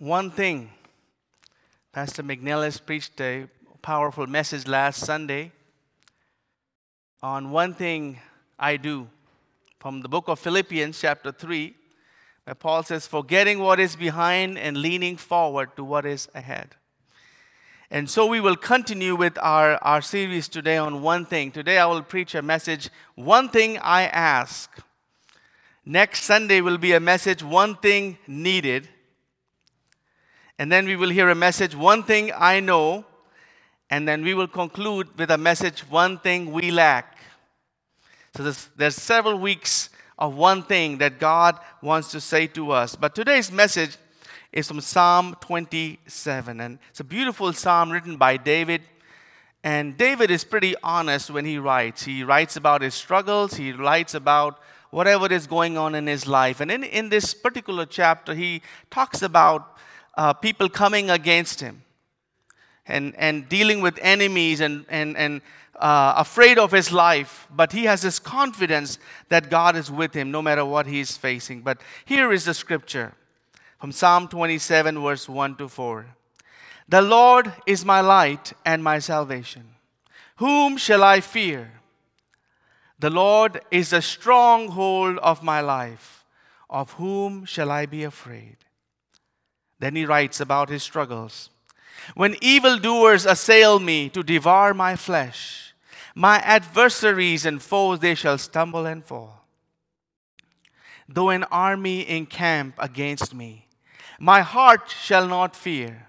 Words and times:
One 0.00 0.32
thing. 0.32 0.70
Pastor 1.92 2.24
McNellis 2.24 2.84
preached 2.84 3.20
a 3.20 3.46
powerful 3.80 4.26
message 4.26 4.66
last 4.66 4.98
Sunday 5.04 5.52
on 7.22 7.52
one 7.52 7.74
thing 7.74 8.18
I 8.58 8.76
do 8.76 9.08
from 9.78 10.00
the 10.00 10.08
book 10.08 10.26
of 10.26 10.40
Philippians, 10.40 11.00
chapter 11.00 11.30
3, 11.30 11.76
where 12.42 12.56
Paul 12.56 12.82
says, 12.82 13.06
Forgetting 13.06 13.60
what 13.60 13.78
is 13.78 13.94
behind 13.94 14.58
and 14.58 14.76
leaning 14.76 15.16
forward 15.16 15.76
to 15.76 15.84
what 15.84 16.04
is 16.04 16.28
ahead. 16.34 16.74
And 17.88 18.10
so 18.10 18.26
we 18.26 18.40
will 18.40 18.56
continue 18.56 19.14
with 19.14 19.38
our, 19.38 19.76
our 19.76 20.02
series 20.02 20.48
today 20.48 20.76
on 20.76 21.02
one 21.02 21.24
thing. 21.24 21.52
Today 21.52 21.78
I 21.78 21.86
will 21.86 22.02
preach 22.02 22.34
a 22.34 22.42
message, 22.42 22.90
One 23.14 23.48
Thing 23.48 23.78
I 23.78 24.06
Ask. 24.06 24.76
Next 25.86 26.24
Sunday 26.24 26.60
will 26.60 26.78
be 26.78 26.94
a 26.94 27.00
message, 27.00 27.44
One 27.44 27.76
Thing 27.76 28.18
Needed. 28.26 28.88
And 30.58 30.70
then 30.70 30.86
we 30.86 30.96
will 30.96 31.10
hear 31.10 31.28
a 31.30 31.34
message, 31.34 31.74
One 31.74 32.02
Thing 32.02 32.30
I 32.36 32.60
Know. 32.60 33.04
And 33.90 34.06
then 34.08 34.22
we 34.22 34.34
will 34.34 34.48
conclude 34.48 35.08
with 35.18 35.30
a 35.30 35.38
message, 35.38 35.80
One 35.80 36.18
Thing 36.18 36.52
We 36.52 36.70
Lack. 36.70 37.18
So 38.36 38.44
there's, 38.44 38.68
there's 38.76 38.96
several 38.96 39.38
weeks 39.38 39.90
of 40.18 40.36
one 40.36 40.62
thing 40.62 40.98
that 40.98 41.18
God 41.18 41.58
wants 41.82 42.10
to 42.12 42.20
say 42.20 42.46
to 42.48 42.70
us. 42.70 42.94
But 42.94 43.14
today's 43.14 43.50
message 43.50 43.96
is 44.52 44.68
from 44.68 44.80
Psalm 44.80 45.36
27. 45.40 46.60
And 46.60 46.78
it's 46.90 47.00
a 47.00 47.04
beautiful 47.04 47.52
psalm 47.52 47.90
written 47.90 48.16
by 48.16 48.36
David. 48.36 48.82
And 49.64 49.96
David 49.96 50.30
is 50.30 50.44
pretty 50.44 50.76
honest 50.82 51.30
when 51.30 51.44
he 51.44 51.58
writes. 51.58 52.04
He 52.04 52.22
writes 52.22 52.56
about 52.56 52.82
his 52.82 52.94
struggles, 52.94 53.54
he 53.54 53.72
writes 53.72 54.14
about 54.14 54.60
whatever 54.90 55.32
is 55.32 55.48
going 55.48 55.76
on 55.76 55.96
in 55.96 56.06
his 56.06 56.28
life. 56.28 56.60
And 56.60 56.70
in, 56.70 56.84
in 56.84 57.08
this 57.08 57.34
particular 57.34 57.84
chapter, 57.84 58.34
he 58.34 58.62
talks 58.90 59.22
about 59.22 59.76
uh, 60.16 60.32
people 60.32 60.68
coming 60.68 61.10
against 61.10 61.60
him 61.60 61.82
and, 62.86 63.14
and 63.16 63.48
dealing 63.48 63.80
with 63.80 63.98
enemies 64.02 64.60
and, 64.60 64.84
and, 64.88 65.16
and 65.16 65.40
uh, 65.76 66.14
afraid 66.16 66.58
of 66.58 66.70
his 66.70 66.92
life, 66.92 67.48
but 67.54 67.72
he 67.72 67.84
has 67.84 68.02
this 68.02 68.18
confidence 68.18 68.98
that 69.28 69.50
God 69.50 69.76
is 69.76 69.90
with 69.90 70.14
him 70.14 70.30
no 70.30 70.42
matter 70.42 70.64
what 70.64 70.86
he's 70.86 71.16
facing. 71.16 71.62
But 71.62 71.80
here 72.04 72.32
is 72.32 72.44
the 72.44 72.54
scripture 72.54 73.14
from 73.78 73.92
Psalm 73.92 74.28
27, 74.28 75.02
verse 75.02 75.28
1 75.28 75.56
to 75.56 75.68
4. 75.68 76.06
The 76.88 77.02
Lord 77.02 77.52
is 77.66 77.84
my 77.84 78.00
light 78.00 78.52
and 78.64 78.84
my 78.84 78.98
salvation. 78.98 79.64
Whom 80.36 80.76
shall 80.76 81.02
I 81.02 81.20
fear? 81.20 81.70
The 82.98 83.10
Lord 83.10 83.60
is 83.70 83.90
the 83.90 84.02
stronghold 84.02 85.18
of 85.18 85.42
my 85.42 85.60
life. 85.60 86.24
Of 86.70 86.92
whom 86.92 87.44
shall 87.44 87.70
I 87.70 87.86
be 87.86 88.04
afraid? 88.04 88.56
Then 89.78 89.96
he 89.96 90.04
writes 90.04 90.40
about 90.40 90.68
his 90.68 90.82
struggles. 90.82 91.50
When 92.14 92.36
evildoers 92.40 93.26
assail 93.26 93.80
me 93.80 94.08
to 94.10 94.22
devour 94.22 94.74
my 94.74 94.96
flesh, 94.96 95.74
my 96.14 96.38
adversaries 96.38 97.44
and 97.44 97.62
foes, 97.62 97.98
they 98.00 98.14
shall 98.14 98.38
stumble 98.38 98.86
and 98.86 99.04
fall. 99.04 99.44
Though 101.08 101.30
an 101.30 101.44
army 101.44 102.08
encamp 102.08 102.74
against 102.78 103.34
me, 103.34 103.68
my 104.18 104.40
heart 104.40 104.88
shall 104.88 105.26
not 105.26 105.56
fear. 105.56 106.08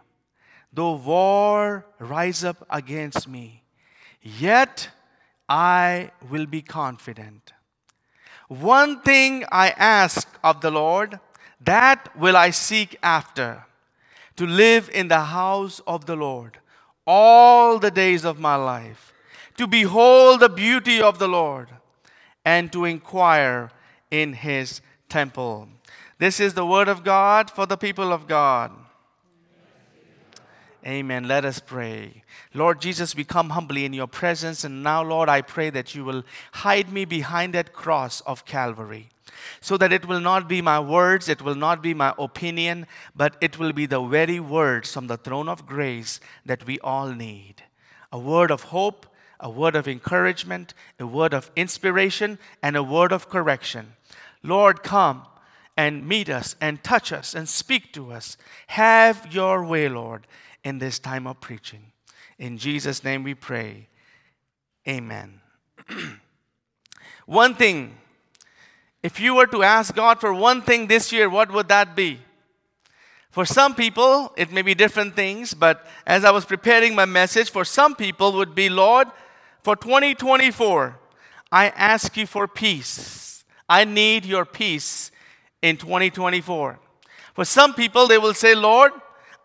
Though 0.72 0.96
war 0.96 1.86
rise 2.00 2.44
up 2.44 2.66
against 2.70 3.28
me, 3.28 3.64
yet 4.22 4.90
I 5.48 6.12
will 6.30 6.46
be 6.46 6.62
confident. 6.62 7.54
One 8.48 9.02
thing 9.02 9.44
I 9.52 9.70
ask 9.70 10.28
of 10.44 10.62
the 10.62 10.72
Lord, 10.72 11.20
that 11.62 12.16
will 12.18 12.36
I 12.36 12.50
seek 12.50 12.98
after 13.02 13.66
to 14.36 14.46
live 14.46 14.90
in 14.94 15.08
the 15.08 15.22
house 15.22 15.82
of 15.88 16.06
the 16.06 16.16
Lord 16.16 16.58
all 17.08 17.80
the 17.80 17.92
days 17.92 18.26
of 18.26 18.40
my 18.40 18.56
life, 18.56 19.14
to 19.58 19.68
behold 19.68 20.40
the 20.40 20.50
beauty 20.50 21.02
of 21.02 21.20
the 21.20 21.28
Lord, 21.28 21.70
and 22.44 22.72
to 22.72 22.86
inquire 22.86 23.72
in 24.12 24.34
his 24.34 24.82
temple. 25.08 25.70
This 26.18 26.40
is 26.40 26.54
the 26.54 26.66
word 26.66 26.88
of 26.88 27.04
God 27.04 27.50
for 27.52 27.66
the 27.66 27.78
people 27.78 28.12
of 28.12 28.28
God. 28.28 28.72
Amen. 30.86 31.28
Let 31.28 31.46
us 31.46 31.60
pray. 31.60 32.24
Lord 32.54 32.80
Jesus, 32.80 33.16
we 33.16 33.24
come 33.24 33.52
humbly 33.52 33.86
in 33.86 33.94
your 33.94 34.08
presence, 34.08 34.64
and 34.64 34.84
now, 34.84 35.04
Lord, 35.04 35.30
I 35.30 35.42
pray 35.42 35.72
that 35.72 35.96
you 35.96 36.06
will 36.06 36.24
hide 36.52 36.92
me 36.92 37.06
behind 37.06 37.54
that 37.54 37.74
cross 37.74 38.22
of 38.22 38.46
Calvary 38.46 39.10
so 39.62 39.78
that 39.78 39.94
it 39.94 40.08
will 40.08 40.20
not 40.20 40.48
be 40.48 40.62
my 40.62 40.80
words, 40.80 41.30
it 41.30 41.42
will 41.42 41.56
not 41.56 41.82
be 41.82 41.94
my 41.94 42.14
opinion, 42.18 42.88
but 43.16 43.36
it 43.42 43.58
will 43.60 43.74
be 43.74 43.86
the 43.86 44.02
very 44.02 44.40
words 44.40 44.94
from 44.94 45.08
the 45.08 45.18
throne 45.18 45.50
of 45.50 45.66
grace 45.66 46.20
that 46.46 46.66
we 46.66 46.80
all 46.80 47.10
need. 47.10 47.64
A 48.12 48.20
word 48.20 48.52
of 48.52 48.64
hope, 48.64 49.06
a 49.40 49.50
word 49.50 49.76
of 49.76 49.88
encouragement, 49.88 50.74
a 51.00 51.06
word 51.06 51.34
of 51.34 51.52
inspiration, 51.56 52.40
and 52.62 52.76
a 52.76 52.84
word 52.84 53.12
of 53.12 53.30
correction. 53.30 53.94
Lord, 54.44 54.84
come 54.84 55.26
and 55.78 56.08
meet 56.08 56.30
us 56.30 56.56
and 56.62 56.84
touch 56.84 57.12
us 57.12 57.36
and 57.36 57.50
speak 57.50 57.92
to 57.94 58.12
us. 58.12 58.38
Have 58.68 59.34
your 59.34 59.66
way, 59.66 59.90
Lord, 59.90 60.28
in 60.64 60.80
this 60.80 61.00
time 61.00 61.28
of 61.28 61.42
preaching. 61.42 61.92
In 62.38 62.58
Jesus' 62.58 63.04
name 63.04 63.24
we 63.24 63.34
pray. 63.34 63.88
Amen. 64.88 65.42
One 67.26 67.56
thing 67.56 67.98
if 69.06 69.20
you 69.20 69.36
were 69.36 69.46
to 69.46 69.62
ask 69.62 69.94
God 69.94 70.20
for 70.20 70.34
one 70.34 70.64
thing 70.64 70.88
this 70.88 71.12
year, 71.12 71.30
what 71.30 71.52
would 71.52 71.68
that 71.68 71.96
be? 71.96 72.22
For 73.30 73.46
some 73.46 73.76
people, 73.76 74.34
it 74.36 74.52
may 74.52 74.64
be 74.64 74.74
different 74.74 75.16
things, 75.16 75.54
but 75.54 75.86
as 76.08 76.26
I 76.26 76.32
was 76.32 76.44
preparing 76.44 76.96
my 76.96 77.06
message, 77.06 77.52
for 77.52 77.64
some 77.64 77.96
people 77.96 78.34
would 78.34 78.56
be, 78.56 78.68
Lord, 78.68 79.08
for 79.62 79.76
2024, 79.76 80.98
I 81.52 81.68
ask 81.70 82.18
you 82.18 82.26
for 82.26 82.48
peace. 82.48 83.44
I 83.70 83.86
need 83.86 84.26
your 84.26 84.44
peace 84.44 85.12
in 85.62 85.78
2024. 85.78 86.80
For 87.36 87.46
some 87.46 87.76
people, 87.76 88.08
they 88.08 88.18
will 88.18 88.34
say, 88.34 88.56
Lord, 88.56 88.92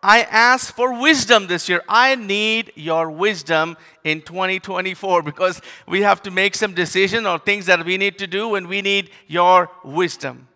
I 0.03 0.23
ask 0.23 0.73
for 0.73 0.99
wisdom 0.99 1.45
this 1.45 1.69
year. 1.69 1.83
I 1.87 2.15
need 2.15 2.71
your 2.75 3.11
wisdom 3.11 3.77
in 4.03 4.21
2024 4.21 5.21
because 5.21 5.61
we 5.87 6.01
have 6.01 6.23
to 6.23 6.31
make 6.31 6.55
some 6.55 6.73
decisions 6.73 7.27
or 7.27 7.37
things 7.37 7.67
that 7.67 7.85
we 7.85 7.97
need 7.97 8.17
to 8.17 8.25
do 8.25 8.55
and 8.55 8.67
we 8.67 8.81
need 8.81 9.11
your 9.27 9.69
wisdom. 9.83 10.47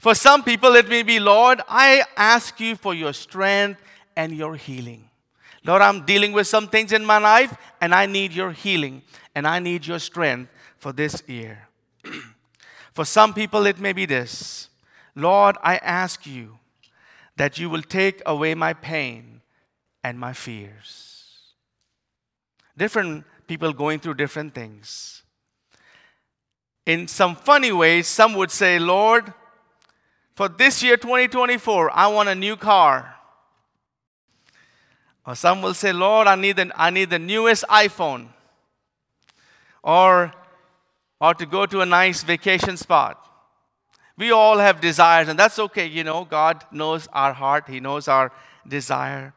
For 0.00 0.14
some 0.14 0.42
people, 0.42 0.76
it 0.76 0.88
may 0.88 1.02
be, 1.02 1.20
Lord, 1.20 1.60
I 1.68 2.04
ask 2.16 2.58
you 2.58 2.74
for 2.74 2.94
your 2.94 3.12
strength 3.12 3.82
and 4.16 4.34
your 4.34 4.56
healing. 4.56 5.10
Lord, 5.62 5.82
I'm 5.82 6.06
dealing 6.06 6.32
with 6.32 6.46
some 6.46 6.66
things 6.66 6.92
in 6.92 7.04
my 7.04 7.18
life 7.18 7.54
and 7.82 7.94
I 7.94 8.06
need 8.06 8.32
your 8.32 8.50
healing 8.50 9.02
and 9.34 9.46
I 9.46 9.58
need 9.58 9.86
your 9.86 9.98
strength 9.98 10.50
for 10.78 10.94
this 10.94 11.22
year. 11.26 11.68
for 12.94 13.04
some 13.04 13.34
people, 13.34 13.66
it 13.66 13.78
may 13.78 13.92
be 13.92 14.06
this 14.06 14.68
Lord, 15.14 15.56
I 15.62 15.76
ask 15.76 16.26
you 16.26 16.59
that 17.40 17.58
you 17.58 17.70
will 17.70 17.80
take 17.80 18.20
away 18.26 18.54
my 18.54 18.74
pain 18.74 19.40
and 20.04 20.20
my 20.20 20.30
fears. 20.30 21.54
Different 22.76 23.24
people 23.46 23.72
going 23.72 23.98
through 23.98 24.12
different 24.12 24.54
things. 24.54 25.22
In 26.84 27.08
some 27.08 27.34
funny 27.34 27.72
ways, 27.72 28.06
some 28.06 28.34
would 28.34 28.50
say, 28.50 28.78
Lord, 28.78 29.32
for 30.34 30.50
this 30.50 30.82
year 30.82 30.98
2024, 30.98 31.90
I 31.90 32.08
want 32.08 32.28
a 32.28 32.34
new 32.34 32.56
car. 32.56 33.14
Or 35.26 35.34
some 35.34 35.62
will 35.62 35.72
say, 35.72 35.94
Lord, 35.94 36.26
I 36.26 36.34
need 36.34 36.56
the, 36.56 36.70
I 36.76 36.90
need 36.90 37.08
the 37.08 37.18
newest 37.18 37.64
iPhone. 37.68 38.26
Or, 39.82 40.30
or 41.18 41.32
to 41.32 41.46
go 41.46 41.64
to 41.64 41.80
a 41.80 41.86
nice 41.86 42.22
vacation 42.22 42.76
spot. 42.76 43.29
We 44.20 44.32
all 44.32 44.58
have 44.58 44.82
desires, 44.82 45.28
and 45.28 45.38
that's 45.38 45.58
okay, 45.58 45.86
you 45.86 46.04
know. 46.04 46.26
God 46.26 46.62
knows 46.70 47.08
our 47.10 47.32
heart, 47.32 47.64
He 47.68 47.80
knows 47.80 48.06
our 48.06 48.30
desire. 48.68 49.32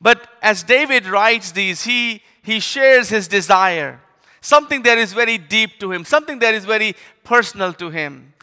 But 0.00 0.28
as 0.42 0.64
David 0.64 1.06
writes 1.06 1.52
these, 1.52 1.84
he, 1.84 2.20
he 2.42 2.58
shares 2.58 3.08
his 3.08 3.28
desire, 3.28 4.00
something 4.40 4.82
that 4.82 4.98
is 4.98 5.12
very 5.12 5.38
deep 5.38 5.78
to 5.78 5.92
him, 5.92 6.04
something 6.04 6.40
that 6.40 6.52
is 6.52 6.64
very 6.64 6.96
personal 7.22 7.72
to 7.74 7.90
him. 7.90 8.34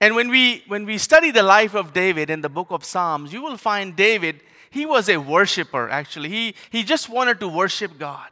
And 0.00 0.14
when 0.14 0.30
we, 0.30 0.64
when 0.66 0.86
we 0.86 0.96
study 0.96 1.30
the 1.30 1.42
life 1.42 1.74
of 1.74 1.92
David 1.92 2.30
in 2.30 2.40
the 2.40 2.48
book 2.48 2.68
of 2.70 2.82
Psalms, 2.82 3.34
you 3.34 3.42
will 3.42 3.58
find 3.58 3.94
David, 3.94 4.40
he 4.70 4.86
was 4.86 5.10
a 5.10 5.18
worshiper, 5.18 5.90
actually. 5.90 6.30
He, 6.30 6.54
he 6.70 6.82
just 6.82 7.10
wanted 7.10 7.38
to 7.40 7.48
worship 7.48 7.98
God. 7.98 8.30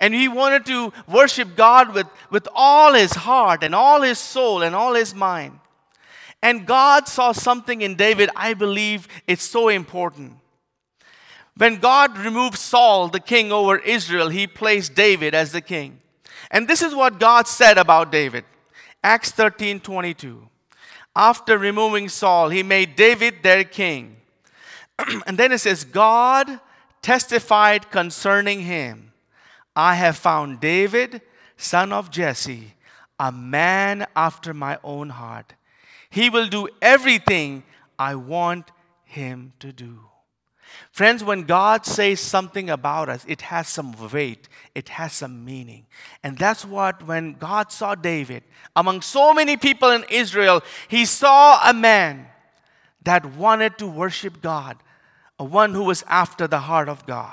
And 0.00 0.14
he 0.14 0.28
wanted 0.28 0.64
to 0.66 0.92
worship 1.08 1.56
God 1.56 1.92
with, 1.92 2.06
with 2.30 2.46
all 2.54 2.94
his 2.94 3.12
heart 3.12 3.64
and 3.64 3.74
all 3.74 4.02
his 4.02 4.20
soul 4.20 4.62
and 4.62 4.76
all 4.76 4.94
his 4.94 5.12
mind. 5.12 5.58
And 6.42 6.66
God 6.66 7.08
saw 7.08 7.32
something 7.32 7.82
in 7.82 7.96
David, 7.96 8.30
I 8.36 8.54
believe 8.54 9.08
it's 9.26 9.42
so 9.42 9.68
important. 9.68 10.34
When 11.56 11.76
God 11.76 12.16
removed 12.16 12.56
Saul, 12.56 13.08
the 13.08 13.20
king 13.20 13.50
over 13.50 13.78
Israel, 13.78 14.28
he 14.28 14.46
placed 14.46 14.94
David 14.94 15.34
as 15.34 15.50
the 15.50 15.60
king. 15.60 16.00
And 16.50 16.68
this 16.68 16.82
is 16.82 16.94
what 16.94 17.18
God 17.18 17.48
said 17.48 17.78
about 17.78 18.12
David. 18.12 18.44
Acts 19.02 19.32
13 19.32 19.80
22. 19.80 20.48
After 21.16 21.58
removing 21.58 22.08
Saul, 22.08 22.48
he 22.48 22.62
made 22.62 22.94
David 22.94 23.42
their 23.42 23.64
king. 23.64 24.16
and 25.26 25.36
then 25.36 25.50
it 25.50 25.58
says, 25.58 25.82
God 25.84 26.60
testified 27.02 27.90
concerning 27.90 28.60
him 28.60 29.12
I 29.74 29.94
have 29.94 30.16
found 30.16 30.60
David, 30.60 31.22
son 31.56 31.92
of 31.92 32.10
Jesse, 32.10 32.74
a 33.18 33.30
man 33.30 34.06
after 34.16 34.52
my 34.52 34.78
own 34.82 35.10
heart. 35.10 35.54
He 36.10 36.30
will 36.30 36.48
do 36.48 36.68
everything 36.80 37.64
I 37.98 38.14
want 38.14 38.70
him 39.04 39.52
to 39.60 39.72
do. 39.72 40.00
Friends, 40.90 41.24
when 41.24 41.44
God 41.44 41.86
says 41.86 42.20
something 42.20 42.68
about 42.68 43.08
us, 43.08 43.24
it 43.26 43.42
has 43.42 43.68
some 43.68 43.94
weight, 44.12 44.48
it 44.74 44.90
has 44.90 45.12
some 45.12 45.44
meaning. 45.44 45.86
And 46.22 46.36
that's 46.36 46.64
what, 46.64 47.06
when 47.06 47.34
God 47.34 47.72
saw 47.72 47.94
David, 47.94 48.42
among 48.76 49.02
so 49.02 49.32
many 49.32 49.56
people 49.56 49.90
in 49.90 50.04
Israel, 50.10 50.62
he 50.88 51.04
saw 51.04 51.60
a 51.68 51.72
man 51.72 52.26
that 53.02 53.24
wanted 53.36 53.78
to 53.78 53.86
worship 53.86 54.42
God, 54.42 54.76
a 55.38 55.44
one 55.44 55.74
who 55.74 55.84
was 55.84 56.04
after 56.08 56.46
the 56.46 56.60
heart 56.60 56.88
of 56.88 57.06
God. 57.06 57.32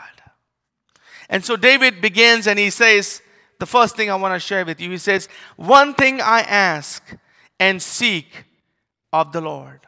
And 1.30 1.44
so 1.44 1.56
David 1.56 2.02
begins 2.02 2.48
and 2.48 2.58
he 2.58 2.70
says, 2.70 3.22
the 3.60 3.66
first 3.66 3.96
thing 3.96 4.12
I 4.12 4.16
want 4.16 4.34
to 4.34 4.40
share 4.40 4.66
with 4.66 4.82
you, 4.82 4.90
he 4.92 4.98
says, 4.98 5.30
One 5.56 5.94
thing 5.94 6.22
I 6.22 6.42
ask 6.42 7.02
and 7.60 7.82
seek 7.82 8.46
of 9.16 9.32
the 9.32 9.40
Lord. 9.40 9.80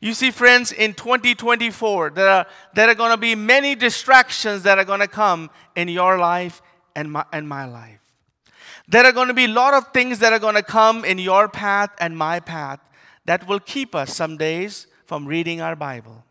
You 0.00 0.14
see, 0.14 0.30
friends, 0.30 0.72
in 0.72 0.94
2024, 0.94 2.10
there 2.10 2.28
are, 2.28 2.46
there 2.74 2.88
are 2.88 2.94
going 2.94 3.10
to 3.10 3.18
be 3.18 3.34
many 3.34 3.74
distractions 3.74 4.62
that 4.62 4.78
are 4.78 4.84
going 4.84 5.00
to 5.00 5.08
come 5.08 5.50
in 5.76 5.88
your 5.88 6.18
life 6.18 6.62
and 6.96 7.12
my, 7.12 7.24
and 7.32 7.46
my 7.46 7.66
life. 7.66 8.00
There 8.88 9.04
are 9.04 9.12
going 9.12 9.28
to 9.28 9.34
be 9.34 9.44
a 9.44 9.54
lot 9.62 9.74
of 9.74 9.92
things 9.92 10.18
that 10.20 10.32
are 10.32 10.38
going 10.38 10.54
to 10.54 10.62
come 10.62 11.04
in 11.04 11.18
your 11.18 11.48
path 11.48 11.90
and 11.98 12.16
my 12.16 12.40
path 12.40 12.80
that 13.26 13.46
will 13.46 13.60
keep 13.60 13.94
us 13.94 14.14
some 14.16 14.36
days 14.36 14.86
from 15.06 15.26
reading 15.26 15.60
our 15.60 15.76
Bible. 15.76 16.24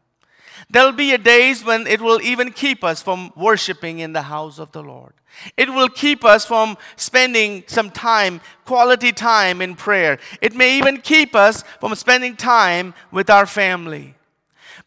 There'll 0.69 0.91
be 0.91 1.13
a 1.13 1.17
days 1.17 1.63
when 1.63 1.87
it 1.87 2.01
will 2.01 2.21
even 2.21 2.51
keep 2.51 2.83
us 2.83 3.01
from 3.01 3.31
worshiping 3.35 3.99
in 3.99 4.13
the 4.13 4.23
house 4.23 4.59
of 4.59 4.71
the 4.71 4.83
Lord. 4.83 5.13
It 5.57 5.69
will 5.69 5.89
keep 5.89 6.23
us 6.23 6.45
from 6.45 6.77
spending 6.95 7.63
some 7.67 7.89
time, 7.89 8.41
quality 8.65 9.11
time 9.11 9.61
in 9.61 9.75
prayer. 9.75 10.19
It 10.41 10.55
may 10.55 10.77
even 10.77 11.01
keep 11.01 11.35
us 11.35 11.63
from 11.79 11.95
spending 11.95 12.35
time 12.35 12.93
with 13.11 13.29
our 13.29 13.45
family. 13.45 14.15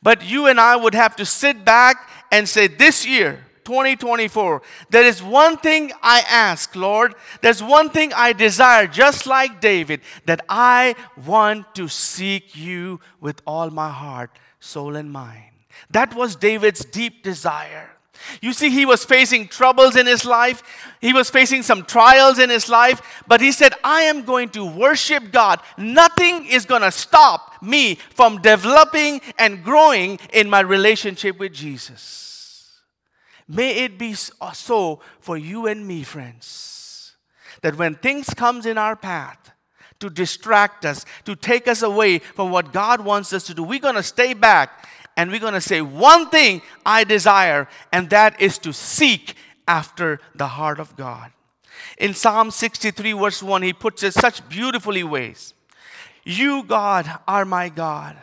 But 0.02 0.22
you 0.24 0.46
and 0.46 0.60
I 0.60 0.76
would 0.76 0.94
have 0.94 1.16
to 1.16 1.26
sit 1.26 1.64
back 1.64 2.10
and 2.30 2.48
say, 2.48 2.66
This 2.66 3.06
year, 3.06 3.44
2024, 3.64 4.60
there 4.90 5.04
is 5.04 5.22
one 5.22 5.56
thing 5.56 5.92
I 6.02 6.22
ask, 6.28 6.76
Lord. 6.76 7.14
There's 7.40 7.62
one 7.62 7.88
thing 7.88 8.12
I 8.12 8.34
desire, 8.34 8.86
just 8.86 9.26
like 9.26 9.60
David, 9.60 10.02
that 10.26 10.44
I 10.48 10.94
want 11.24 11.74
to 11.76 11.88
seek 11.88 12.54
you 12.54 13.00
with 13.20 13.40
all 13.46 13.70
my 13.70 13.90
heart, 13.90 14.30
soul, 14.60 14.96
and 14.96 15.10
mind. 15.10 15.53
That 15.90 16.14
was 16.14 16.36
David's 16.36 16.84
deep 16.84 17.22
desire. 17.22 17.90
You 18.40 18.52
see, 18.52 18.70
he 18.70 18.86
was 18.86 19.04
facing 19.04 19.48
troubles 19.48 19.96
in 19.96 20.06
his 20.06 20.24
life. 20.24 20.62
He 21.00 21.12
was 21.12 21.30
facing 21.30 21.62
some 21.62 21.84
trials 21.84 22.38
in 22.38 22.50
his 22.50 22.68
life. 22.68 23.22
But 23.26 23.40
he 23.40 23.52
said, 23.52 23.74
I 23.82 24.02
am 24.02 24.22
going 24.22 24.50
to 24.50 24.64
worship 24.64 25.30
God. 25.30 25.60
Nothing 25.76 26.46
is 26.46 26.64
going 26.64 26.82
to 26.82 26.90
stop 26.90 27.62
me 27.62 27.96
from 27.96 28.40
developing 28.40 29.20
and 29.38 29.62
growing 29.62 30.18
in 30.32 30.48
my 30.48 30.60
relationship 30.60 31.38
with 31.38 31.52
Jesus. 31.52 32.80
May 33.46 33.84
it 33.84 33.98
be 33.98 34.14
uh, 34.40 34.52
so 34.52 35.00
for 35.20 35.36
you 35.36 35.66
and 35.66 35.86
me, 35.86 36.02
friends, 36.02 37.12
that 37.60 37.76
when 37.76 37.94
things 37.94 38.30
comes 38.30 38.64
in 38.64 38.78
our 38.78 38.96
path, 38.96 39.50
to 40.00 40.10
distract 40.10 40.84
us, 40.84 41.06
to 41.24 41.36
take 41.36 41.68
us 41.68 41.80
away 41.82 42.18
from 42.18 42.50
what 42.50 42.72
God 42.72 43.00
wants 43.00 43.32
us 43.32 43.44
to 43.44 43.54
do. 43.54 43.62
We're 43.62 43.78
going 43.78 43.94
to 43.94 44.02
stay 44.02 44.34
back 44.34 44.86
and 45.16 45.30
we're 45.30 45.40
going 45.40 45.54
to 45.54 45.60
say 45.60 45.80
one 45.80 46.28
thing 46.30 46.62
I 46.84 47.04
desire, 47.04 47.68
and 47.92 48.10
that 48.10 48.40
is 48.40 48.58
to 48.58 48.72
seek 48.72 49.34
after 49.66 50.20
the 50.34 50.48
heart 50.48 50.78
of 50.78 50.96
God. 50.96 51.32
In 51.98 52.14
Psalm 52.14 52.50
63, 52.50 53.12
verse 53.12 53.42
1, 53.42 53.62
he 53.62 53.72
puts 53.72 54.02
it 54.02 54.14
such 54.14 54.46
beautifully 54.48 55.04
ways. 55.04 55.54
You, 56.24 56.62
God, 56.62 57.10
are 57.28 57.44
my 57.44 57.68
God. 57.68 58.16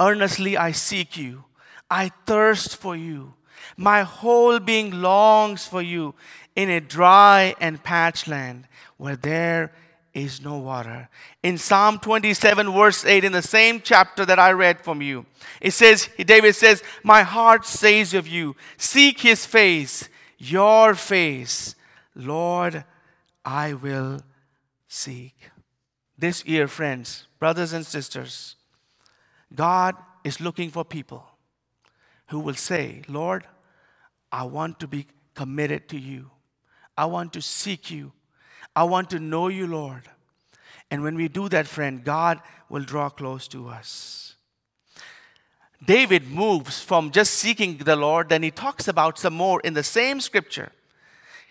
Earnestly 0.00 0.56
I 0.56 0.72
seek 0.72 1.16
you. 1.16 1.44
I 1.90 2.10
thirst 2.26 2.76
for 2.76 2.96
you. 2.96 3.34
My 3.76 4.02
whole 4.02 4.58
being 4.58 5.02
longs 5.02 5.66
for 5.66 5.82
you 5.82 6.14
in 6.56 6.70
a 6.70 6.80
dry 6.80 7.54
and 7.60 7.82
parched 7.82 8.28
land 8.28 8.66
where 8.96 9.16
there 9.16 9.72
is 10.14 10.42
no 10.42 10.58
water. 10.58 11.08
In 11.42 11.56
Psalm 11.56 11.98
27, 11.98 12.72
verse 12.72 13.04
8, 13.04 13.24
in 13.24 13.32
the 13.32 13.42
same 13.42 13.80
chapter 13.80 14.26
that 14.26 14.38
I 14.38 14.52
read 14.52 14.80
from 14.80 15.00
you, 15.00 15.24
it 15.60 15.72
says, 15.72 16.08
David 16.18 16.54
says, 16.54 16.82
My 17.02 17.22
heart 17.22 17.64
says 17.64 18.12
of 18.12 18.28
you, 18.28 18.56
seek 18.76 19.20
his 19.20 19.46
face, 19.46 20.08
your 20.38 20.94
face, 20.94 21.74
Lord, 22.14 22.84
I 23.44 23.72
will 23.74 24.20
seek. 24.86 25.34
This 26.18 26.44
year, 26.44 26.68
friends, 26.68 27.26
brothers 27.38 27.72
and 27.72 27.86
sisters, 27.86 28.56
God 29.54 29.96
is 30.24 30.40
looking 30.40 30.70
for 30.70 30.84
people 30.84 31.26
who 32.26 32.38
will 32.38 32.54
say, 32.54 33.02
Lord, 33.08 33.44
I 34.30 34.44
want 34.44 34.78
to 34.80 34.86
be 34.86 35.06
committed 35.34 35.88
to 35.90 35.98
you. 35.98 36.30
I 36.96 37.06
want 37.06 37.32
to 37.34 37.42
seek 37.42 37.90
you. 37.90 38.12
I 38.74 38.84
want 38.84 39.10
to 39.10 39.18
know 39.18 39.48
you, 39.48 39.66
Lord. 39.66 40.02
And 40.90 41.02
when 41.02 41.14
we 41.14 41.28
do 41.28 41.48
that, 41.48 41.66
friend, 41.66 42.04
God 42.04 42.40
will 42.68 42.82
draw 42.82 43.08
close 43.08 43.48
to 43.48 43.68
us. 43.68 44.34
David 45.84 46.28
moves 46.28 46.80
from 46.80 47.10
just 47.10 47.34
seeking 47.34 47.76
the 47.78 47.96
Lord, 47.96 48.28
then 48.28 48.42
he 48.42 48.50
talks 48.50 48.86
about 48.86 49.18
some 49.18 49.34
more 49.34 49.60
in 49.60 49.74
the 49.74 49.82
same 49.82 50.20
scripture. 50.20 50.70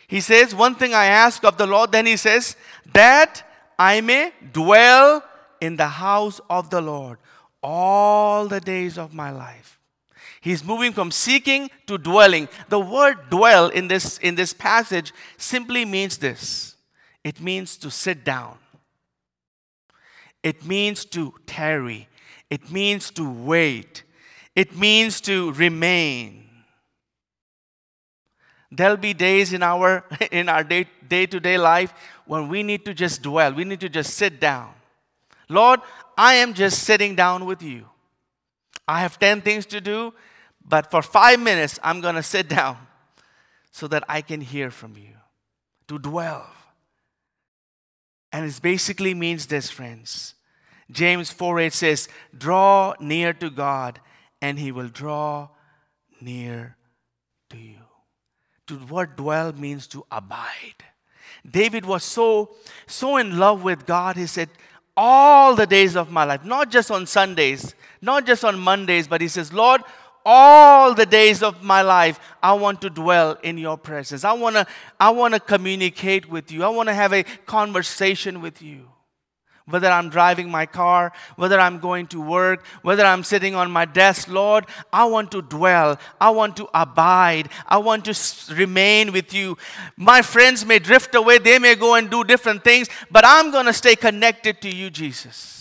He 0.08 0.22
says, 0.22 0.56
One 0.56 0.76
thing 0.76 0.94
I 0.94 1.06
ask 1.06 1.44
of 1.44 1.58
the 1.58 1.68
Lord, 1.68 1.92
then 1.92 2.06
he 2.06 2.18
says, 2.18 2.56
that 2.94 3.44
I 3.78 4.02
may 4.02 4.32
dwell 4.54 5.24
in 5.60 5.76
the 5.76 5.88
house 5.88 6.40
of 6.50 6.70
the 6.70 6.82
Lord 6.82 7.18
all 7.64 8.48
the 8.48 8.60
days 8.60 8.98
of 8.98 9.14
my 9.14 9.32
life. 9.32 9.80
He's 10.42 10.64
moving 10.64 10.92
from 10.92 11.12
seeking 11.12 11.70
to 11.88 11.98
dwelling. 11.98 12.50
The 12.70 12.80
word 12.80 13.30
dwell 13.30 13.70
in 13.70 13.88
this, 13.88 14.18
in 14.18 14.36
this 14.36 14.54
passage 14.54 15.14
simply 15.38 15.86
means 15.86 16.18
this 16.18 16.71
it 17.24 17.40
means 17.40 17.78
to 17.78 17.92
sit 17.92 18.24
down, 18.24 18.58
it 20.44 20.66
means 20.66 21.06
to 21.06 21.34
tarry, 21.46 22.08
it 22.50 22.72
means 22.72 23.12
to 23.12 23.30
wait, 23.30 24.04
it 24.56 24.76
means 24.76 25.22
to 25.22 25.52
remain. 25.54 26.50
There'll 28.72 28.98
be 28.98 29.14
days 29.14 29.54
in 29.54 29.64
our 29.64 30.06
in 30.32 30.50
our 30.50 30.64
day, 30.64 30.88
day-to-day 31.08 31.58
life 31.58 31.94
when 32.26 32.48
we 32.48 32.64
need 32.64 32.86
to 32.86 32.94
just 32.94 33.22
dwell. 33.22 33.54
We 33.54 33.66
need 33.66 33.82
to 33.82 33.90
just 33.90 34.14
sit 34.14 34.40
down. 34.40 34.74
Lord, 35.50 35.82
I 36.18 36.36
am 36.36 36.54
just 36.54 36.84
sitting 36.84 37.16
down 37.16 37.46
with 37.46 37.62
you. 37.62 37.86
I 38.88 39.02
have 39.02 39.20
10 39.20 39.42
things 39.42 39.66
to 39.68 39.82
do, 39.82 40.14
but 40.66 40.90
for 40.90 41.02
5 41.02 41.40
minutes 41.40 41.80
I'm 41.84 42.00
going 42.00 42.16
to 42.16 42.24
sit 42.24 42.48
down 42.58 42.78
so 43.72 43.88
that 43.88 44.04
I 44.08 44.22
can 44.22 44.42
hear 44.42 44.72
from 44.72 44.96
you. 44.98 45.16
To 45.90 46.00
dwell. 46.00 46.48
And 48.32 48.46
it 48.46 48.62
basically 48.62 49.14
means 49.14 49.48
this, 49.48 49.70
friends. 49.70 50.36
James 50.90 51.32
4 51.32 51.60
8 51.60 51.74
says, 51.74 52.08
Draw 52.38 52.96
near 53.00 53.34
to 53.34 53.50
God, 53.50 54.00
and 54.42 54.60
he 54.60 54.72
will 54.72 54.88
draw 54.88 55.50
near 56.20 56.76
to 57.50 57.58
you. 57.58 57.78
To 58.68 58.76
what 58.76 59.18
dwell 59.18 59.54
means 59.54 59.88
to 59.88 60.06
abide. 60.12 60.84
David 61.50 61.86
was 61.86 62.04
so, 62.04 62.52
so 62.88 63.18
in 63.18 63.38
love 63.38 63.64
with 63.64 63.86
God, 63.86 64.16
he 64.16 64.28
said, 64.28 64.50
All 64.96 65.56
the 65.56 65.68
days 65.68 65.96
of 65.96 66.12
my 66.12 66.24
life, 66.24 66.46
not 66.46 66.72
just 66.72 66.92
on 66.92 67.06
Sundays, 67.08 67.74
not 68.02 68.26
just 68.26 68.44
on 68.44 68.60
Mondays, 68.60 69.08
but 69.08 69.22
he 69.22 69.28
says, 69.28 69.52
Lord, 69.52 69.82
all 70.26 70.94
the 70.94 71.06
days 71.06 71.44
of 71.44 71.64
my 71.64 71.82
life, 71.82 72.20
I 72.42 72.54
want 72.54 72.82
to 72.82 72.90
dwell 72.90 73.38
in 73.44 73.58
your 73.58 73.78
presence. 73.78 74.24
I 74.24 74.34
want 74.34 74.56
to 74.56 74.66
I 75.00 75.10
want 75.12 75.34
to 75.34 75.40
communicate 75.40 76.30
with 76.30 76.52
you. 76.52 76.64
I 76.64 76.70
want 76.70 76.90
to 76.90 76.94
have 76.94 77.14
a 77.14 77.24
conversation 77.46 78.42
with 78.42 78.62
you. 78.62 78.88
Whether 79.66 79.90
I'm 79.90 80.10
driving 80.10 80.50
my 80.50 80.66
car, 80.66 81.14
whether 81.36 81.60
I'm 81.60 81.80
going 81.80 82.08
to 82.08 82.22
work, 82.22 82.66
whether 82.82 83.06
I'm 83.06 83.24
sitting 83.24 83.56
on 83.56 83.72
my 83.72 83.86
desk, 83.86 84.28
Lord, 84.28 84.66
I 84.92 85.06
want 85.06 85.32
to 85.32 85.42
dwell. 85.42 86.00
I 86.20 86.32
want 86.32 86.58
to 86.58 86.68
abide. 86.74 87.50
I 87.68 87.78
want 87.78 88.06
to 88.06 88.54
remain 88.54 89.14
with 89.14 89.34
you. 89.34 89.58
My 89.96 90.24
friends 90.24 90.66
may 90.66 90.80
drift 90.80 91.16
away, 91.16 91.38
they 91.38 91.60
may 91.60 91.76
go 91.76 91.94
and 91.94 92.10
do 92.10 92.24
different 92.24 92.64
things, 92.64 92.90
but 93.12 93.24
I'm 93.26 93.52
going 93.52 93.68
to 93.68 93.74
stay 93.74 93.96
connected 93.96 94.62
to 94.62 94.70
you, 94.70 94.90
Jesus. 94.90 95.61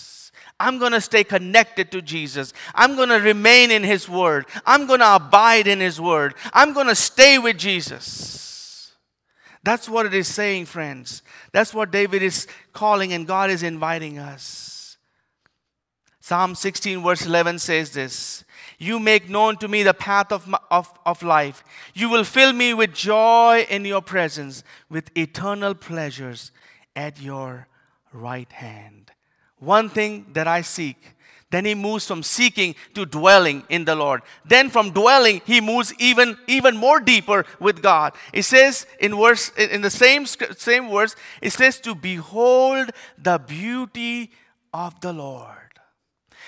I'm 0.61 0.77
going 0.77 0.91
to 0.91 1.01
stay 1.01 1.23
connected 1.23 1.91
to 1.91 2.01
Jesus. 2.01 2.53
I'm 2.75 2.95
going 2.95 3.09
to 3.09 3.15
remain 3.15 3.71
in 3.71 3.83
His 3.83 4.07
Word. 4.07 4.45
I'm 4.65 4.85
going 4.85 4.99
to 4.99 5.15
abide 5.15 5.67
in 5.67 5.79
His 5.79 5.99
Word. 5.99 6.35
I'm 6.53 6.73
going 6.73 6.87
to 6.87 6.95
stay 6.95 7.39
with 7.39 7.57
Jesus. 7.57 8.93
That's 9.63 9.89
what 9.89 10.05
it 10.05 10.13
is 10.13 10.27
saying, 10.27 10.65
friends. 10.65 11.23
That's 11.51 11.73
what 11.73 11.91
David 11.91 12.23
is 12.23 12.47
calling, 12.73 13.13
and 13.13 13.27
God 13.27 13.49
is 13.49 13.63
inviting 13.63 14.19
us. 14.19 14.97
Psalm 16.19 16.53
16, 16.53 17.01
verse 17.03 17.25
11 17.25 17.59
says 17.59 17.91
this 17.91 18.43
You 18.77 18.99
make 18.99 19.29
known 19.29 19.57
to 19.57 19.67
me 19.67 19.83
the 19.83 19.93
path 19.93 20.31
of, 20.31 20.47
my, 20.47 20.59
of, 20.69 20.91
of 21.05 21.23
life. 21.23 21.63
You 21.93 22.09
will 22.09 22.23
fill 22.23 22.53
me 22.53 22.73
with 22.73 22.93
joy 22.93 23.65
in 23.69 23.83
your 23.85 24.01
presence, 24.01 24.63
with 24.89 25.09
eternal 25.17 25.73
pleasures 25.73 26.51
at 26.95 27.19
your 27.19 27.67
right 28.13 28.51
hand. 28.51 29.11
One 29.61 29.89
thing 29.89 30.25
that 30.33 30.47
I 30.47 30.61
seek. 30.61 30.97
Then 31.51 31.65
he 31.65 31.75
moves 31.75 32.07
from 32.07 32.23
seeking 32.23 32.75
to 32.95 33.05
dwelling 33.05 33.63
in 33.69 33.85
the 33.85 33.93
Lord. 33.93 34.23
Then 34.43 34.69
from 34.69 34.89
dwelling, 34.89 35.41
he 35.45 35.61
moves 35.61 35.93
even, 35.99 36.37
even 36.47 36.75
more 36.75 36.99
deeper 36.99 37.45
with 37.59 37.83
God. 37.83 38.13
It 38.33 38.43
says 38.43 38.87
in 38.99 39.15
verse 39.15 39.49
in 39.49 39.81
the 39.81 39.91
same, 39.91 40.25
same 40.25 40.89
verse, 40.89 41.15
it 41.41 41.51
says 41.51 41.79
to 41.81 41.93
behold 41.93 42.89
the 43.17 43.37
beauty 43.37 44.31
of 44.73 44.99
the 45.01 45.13
Lord. 45.13 45.57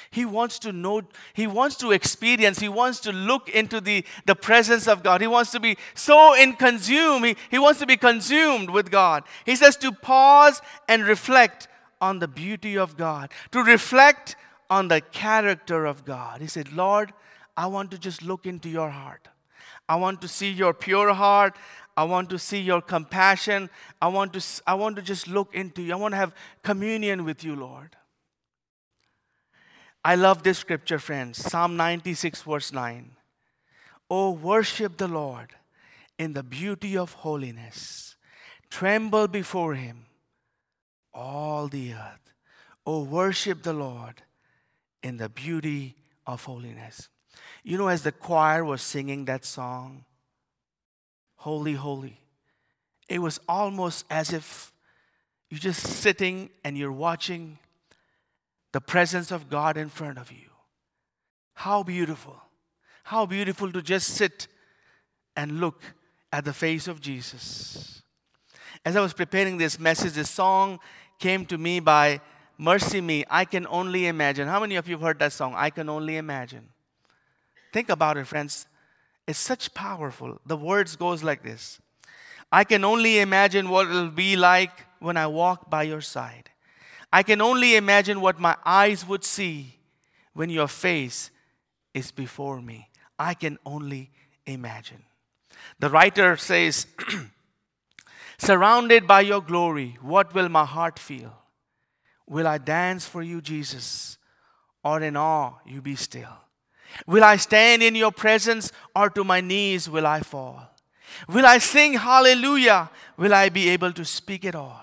He 0.10 0.26
wants 0.26 0.58
to 0.60 0.72
know, 0.72 1.02
he 1.34 1.48
wants 1.48 1.76
to 1.78 1.92
experience, 1.92 2.60
he 2.60 2.70
wants 2.70 3.00
to 3.02 3.12
look 3.12 3.50
into 3.50 3.82
the, 3.82 4.06
the 4.26 4.36
presence 4.36 4.88
of 4.88 5.04
God. 5.04 5.22
He 5.22 5.28
wants 5.28 5.52
to 5.52 5.60
be 5.60 5.78
so 5.96 6.34
in 6.34 6.54
consume, 6.54 7.24
he, 7.24 7.36
he 7.52 7.60
wants 7.60 7.80
to 7.80 7.86
be 7.86 7.98
consumed 7.98 8.70
with 8.70 8.90
God. 8.90 9.24
He 9.46 9.56
says 9.56 9.76
to 9.78 9.92
pause 9.92 10.62
and 10.88 11.04
reflect 11.04 11.68
on 12.04 12.20
the 12.20 12.28
beauty 12.28 12.78
of 12.78 12.98
God, 12.98 13.32
to 13.52 13.64
reflect 13.64 14.36
on 14.70 14.90
the 14.90 15.00
character 15.00 15.86
of 15.86 16.04
God. 16.04 16.42
He 16.42 16.48
said, 16.48 16.74
Lord, 16.74 17.14
I 17.56 17.68
want 17.68 17.92
to 17.92 17.98
just 17.98 18.22
look 18.22 18.46
into 18.46 18.68
your 18.68 18.90
heart. 18.90 19.30
I 19.88 19.96
want 19.96 20.22
to 20.22 20.28
see 20.28 20.52
your 20.52 20.74
pure 20.74 21.14
heart. 21.14 21.56
I 21.96 22.04
want 22.04 22.30
to 22.32 22.38
see 22.40 22.60
your 22.60 22.82
compassion. 22.82 23.70
I 24.02 24.10
want 24.10 24.34
to, 24.34 24.44
I 24.68 24.74
want 24.74 24.98
to 24.98 25.02
just 25.02 25.30
look 25.30 25.56
into 25.56 25.82
you. 25.82 25.94
I 25.94 25.96
want 25.96 26.12
to 26.12 26.18
have 26.18 26.34
communion 26.62 27.24
with 27.24 27.42
you, 27.42 27.56
Lord. 27.56 27.96
I 30.04 30.16
love 30.16 30.44
this 30.44 30.58
scripture, 30.58 31.00
friends. 31.00 31.38
Psalm 31.38 31.78
96, 31.78 32.42
verse 32.42 32.74
9. 32.74 33.12
Oh, 34.10 34.32
worship 34.32 34.98
the 34.98 35.08
Lord 35.08 35.54
in 36.20 36.34
the 36.34 36.44
beauty 36.44 36.98
of 36.98 37.14
holiness. 37.14 38.18
Tremble 38.70 39.30
before 39.30 39.76
him, 39.76 40.08
all 41.14 41.68
the 41.68 41.94
earth. 41.94 42.34
Oh, 42.86 43.04
worship 43.04 43.64
the 43.64 43.74
Lord 43.74 44.24
in 45.02 45.18
the 45.18 45.30
beauty 45.30 45.96
of 46.26 46.44
holiness. 46.44 47.10
You 47.64 47.78
know, 47.78 47.88
as 47.88 48.04
the 48.04 48.12
choir 48.12 48.64
was 48.64 48.82
singing 48.82 49.26
that 49.26 49.46
song, 49.46 50.06
Holy, 51.36 51.74
Holy, 51.74 52.20
it 53.08 53.20
was 53.20 53.40
almost 53.48 54.06
as 54.10 54.34
if 54.34 54.72
you're 55.50 55.60
just 55.60 55.82
sitting 55.82 56.50
and 56.64 56.78
you're 56.78 56.92
watching 56.92 57.58
the 58.72 58.82
presence 58.82 59.32
of 59.32 59.50
God 59.50 59.78
in 59.78 59.90
front 59.90 60.18
of 60.18 60.32
you. 60.32 60.50
How 61.54 61.84
beautiful. 61.84 62.42
How 63.04 63.26
beautiful 63.26 63.72
to 63.72 63.82
just 63.82 64.10
sit 64.10 64.48
and 65.36 65.60
look 65.60 65.84
at 66.32 66.46
the 66.46 66.54
face 66.54 66.88
of 66.88 67.00
Jesus. 67.00 68.02
As 68.86 68.96
I 68.96 69.02
was 69.02 69.14
preparing 69.14 69.58
this 69.58 69.80
message, 69.80 70.14
this 70.14 70.30
song 70.30 70.80
came 71.24 71.46
to 71.46 71.58
me 71.58 71.80
by 71.80 72.20
MercyMe. 72.60 73.24
I 73.30 73.46
can 73.46 73.66
only 73.70 74.08
imagine. 74.08 74.46
How 74.50 74.60
many 74.60 74.76
of 74.76 74.90
you 74.90 74.96
have 74.96 75.02
heard 75.02 75.20
that 75.20 75.32
song? 75.32 75.54
I 75.56 75.70
can 75.70 75.88
only 75.88 76.18
imagine. 76.18 76.68
Think 77.72 77.88
about 77.88 78.18
it, 78.18 78.28
friends. 78.28 78.68
It's 79.26 79.40
such 79.40 79.74
powerful. 79.74 80.42
The 80.46 80.58
words 80.58 80.98
goes 80.98 81.24
like 81.24 81.42
this. 81.42 81.80
I 82.52 82.66
can 82.66 82.84
only 82.84 83.20
imagine 83.20 83.70
what 83.70 83.88
it'll 83.88 84.10
be 84.10 84.36
like 84.36 84.84
when 85.00 85.16
I 85.16 85.28
walk 85.28 85.70
by 85.70 85.84
your 85.84 86.02
side. 86.02 86.50
I 87.12 87.24
can 87.24 87.40
only 87.40 87.78
imagine 87.78 88.20
what 88.20 88.38
my 88.38 88.58
eyes 88.66 89.08
would 89.08 89.24
see 89.24 89.78
when 90.34 90.50
your 90.50 90.68
face 90.68 91.32
is 91.94 92.12
before 92.12 92.62
me. 92.62 92.90
I 93.18 93.34
can 93.34 93.58
only 93.66 94.12
imagine. 94.46 95.04
The 95.80 95.90
writer 95.90 96.36
says, 96.36 96.86
Surrounded 98.38 99.08
by 99.08 99.22
your 99.22 99.42
glory, 99.42 99.98
what 100.02 100.34
will 100.34 100.50
my 100.50 100.66
heart 100.66 101.00
feel? 101.00 101.34
Will 102.28 102.48
I 102.48 102.58
dance 102.58 103.06
for 103.06 103.22
you, 103.22 103.42
Jesus, 103.42 104.18
or 104.84 105.02
in 105.02 105.16
awe 105.16 105.54
you 105.66 105.82
be 105.82 105.96
still? 105.96 106.38
Will 107.08 107.24
I 107.24 107.38
stand 107.38 107.82
in 107.84 107.96
your 107.96 108.12
presence, 108.12 108.72
or 108.96 109.10
to 109.12 109.24
my 109.24 109.42
knees 109.42 109.90
will 109.90 110.06
I 110.06 110.22
fall? 110.22 110.70
Will 111.28 111.46
I 111.46 111.58
sing 111.58 111.94
hallelujah? 111.94 112.90
Will 113.18 113.34
I 113.34 113.50
be 113.50 113.70
able 113.70 113.92
to 113.94 114.06
speak 114.06 114.46
it 114.46 114.56
all? 114.56 114.82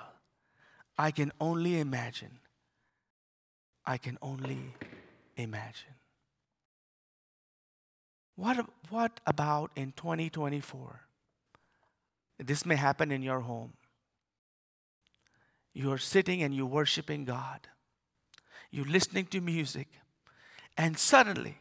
I 0.99 1.11
can 1.11 1.33
only 1.40 1.80
imagine. 1.80 2.38
I 3.87 3.97
can 3.97 4.19
only 4.23 4.75
imagine. 5.37 5.95
What, 8.37 8.66
what 8.88 9.21
about 9.26 9.71
in 9.76 9.92
2024? 9.97 11.00
This 12.47 12.64
may 12.64 12.76
happen 12.76 13.12
in 13.12 13.23
your 13.23 13.40
home. 13.40 13.75
You're 15.73 15.99
sitting 15.99 16.42
and 16.42 16.54
you're 16.54 16.66
worshiping 16.66 17.25
God. 17.25 17.68
You're 18.70 18.87
listening 18.87 19.26
to 19.26 19.40
music, 19.40 19.88
and 20.76 20.97
suddenly 20.97 21.59